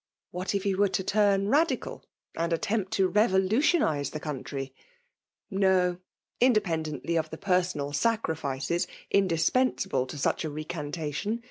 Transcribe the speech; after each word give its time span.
What 0.31 0.55
if 0.55 0.63
he 0.63 0.73
were 0.73 0.87
to 0.87 1.03
turn 1.03 1.45
ttadiral, 1.45 2.01
and 2.35 2.51
attempt 2.51 2.91
to 2.93 3.07
rev<dutu>nise 3.07 4.09
tho 4.09 4.17
country? 4.19 4.73
No!— 5.51 5.99
^independently 6.41 7.19
of 7.19 7.29
the 7.29 7.37
peisomd 7.37 7.93
saerificea 7.93 8.87
indispensable 9.11 10.07
to 10.07 10.17
such 10.17 10.43
a 10.43 10.49
recantation. 10.49 11.39